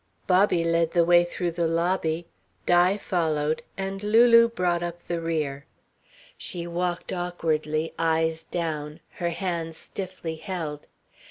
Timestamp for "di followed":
2.65-3.61